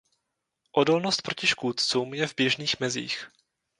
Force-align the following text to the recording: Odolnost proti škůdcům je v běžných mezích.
Odolnost 0.71 1.21
proti 1.21 1.47
škůdcům 1.47 2.13
je 2.13 2.27
v 2.27 2.33
běžných 2.35 2.79
mezích. 2.79 3.27